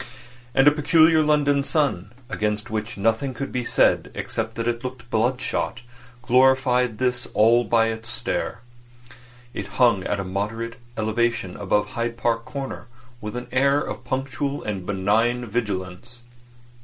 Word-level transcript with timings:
And 0.55 0.67
a 0.67 0.71
peculiarly 0.71 1.23
London 1.27 1.63
sun—against 1.63 2.71
which 2.71 2.97
nothing 2.97 3.35
could 3.35 3.51
be 3.51 3.63
said 3.63 4.09
except 4.15 4.55
that 4.55 4.67
it 4.67 4.83
looked 4.83 5.07
bloodshot—glorified 5.11 6.99
all 7.35 7.63
this 7.63 7.69
by 7.69 7.87
its 7.89 8.09
stare. 8.09 8.61
It 9.53 9.67
hung 9.77 10.03
at 10.05 10.19
a 10.19 10.23
moderate 10.23 10.77
elevation 10.97 11.55
above 11.55 11.89
Hyde 11.89 12.17
Park 12.17 12.45
Corner 12.45 12.87
with 13.21 13.35
an 13.35 13.45
air 13.51 13.79
of 13.79 14.03
punctual 14.03 14.63
and 14.63 14.87
benign 14.87 15.45
vigilance. 15.45 16.23